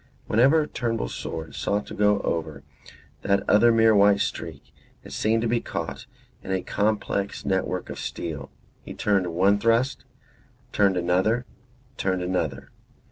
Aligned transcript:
Whenever 0.25 0.65
Turnbull's 0.65 1.13
sword 1.13 1.53
sought 1.53 1.85
to 1.85 1.93
go 1.93 2.21
over 2.21 2.63
that 3.21 3.47
other 3.47 3.71
mere 3.71 3.95
white 3.95 4.19
streak 4.21 4.73
it 5.03 5.11
seemed 5.13 5.43
to 5.43 5.47
be 5.47 5.61
caught 5.61 6.07
in 6.41 6.49
a 6.51 6.63
complex 6.63 7.45
network 7.45 7.87
of 7.91 7.99
steel. 7.99 8.49
He 8.83 8.95
turned 8.95 9.27
one 9.27 9.59
thrust, 9.59 10.05
turned 10.71 10.97
another, 10.97 11.45
turned 11.97 12.23
another. 12.23 12.71